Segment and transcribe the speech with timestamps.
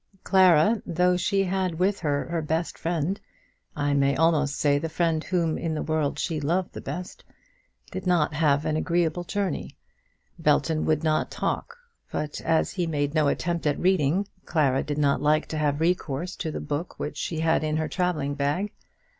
[0.23, 3.21] Clara, though she had with her her best friend,
[3.75, 7.23] I may almost say the friend whom in the world she loved the best,
[7.91, 9.77] did not have an agreeable journey.
[10.39, 11.77] Belton would not talk;
[12.11, 16.35] but as he made no attempt at reading, Clara did not like to have recourse
[16.37, 18.71] to the book which she had in her travelling bag.